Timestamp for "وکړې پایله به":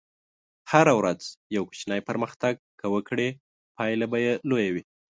2.93-4.17